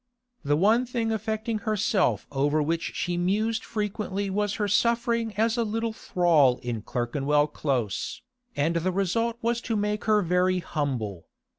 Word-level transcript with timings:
The 0.43 0.57
one 0.57 0.87
thing 0.87 1.11
affecting 1.11 1.59
herself 1.59 2.25
over 2.31 2.59
which 2.59 2.93
she 2.95 3.17
mused 3.17 3.63
frequently 3.63 4.31
was 4.31 4.55
her 4.55 4.67
suffering 4.67 5.31
as 5.37 5.57
a 5.57 5.63
little 5.63 5.93
thrall 5.93 6.57
in 6.63 6.81
Clerkenwell 6.81 7.45
Close, 7.45 8.23
and 8.55 8.77
the 8.77 8.91
result 8.91 9.37
was 9.43 9.61
to 9.61 9.75
make 9.75 10.05
her 10.05 10.23
very 10.23 10.57
humble. 10.57 11.27